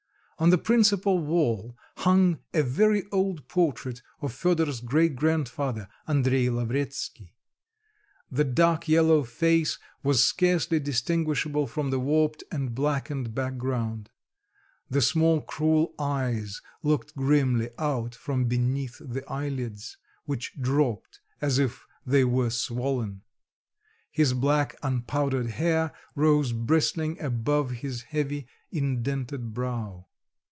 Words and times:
On 0.39 0.49
the 0.49 0.57
principal 0.57 1.19
wall 1.19 1.77
hung 1.97 2.39
a 2.51 2.63
very 2.63 3.03
old 3.11 3.47
portrait 3.47 4.01
of 4.21 4.33
Fedor's 4.33 4.79
great 4.81 5.15
grandfather, 5.15 5.87
Andrey 6.07 6.49
Lavretsky; 6.49 7.35
the 8.31 8.43
dark 8.43 8.87
yellow 8.87 9.23
face 9.23 9.77
was 10.01 10.23
scarcely 10.23 10.79
distinguishable 10.79 11.67
from 11.67 11.91
the 11.91 11.99
warped 11.99 12.43
and 12.51 12.73
blackened 12.73 13.35
background; 13.35 14.09
the 14.89 14.99
small 15.03 15.41
cruel 15.41 15.93
eyes 15.99 16.59
looked 16.81 17.15
grimly 17.15 17.69
out 17.77 18.15
from 18.15 18.45
beneath 18.45 18.97
the 18.99 19.21
eyelids, 19.29 19.95
which 20.25 20.59
dropped 20.59 21.19
as 21.39 21.59
if 21.59 21.85
they 22.03 22.23
were 22.23 22.49
swollen; 22.49 23.21
his 24.09 24.33
black 24.33 24.75
unpowdered 24.81 25.51
hair 25.51 25.93
rose 26.15 26.51
bristling 26.51 27.19
above 27.21 27.69
his 27.83 28.01
heavy 28.01 28.47
indented 28.71 29.53
brow. 29.53 30.07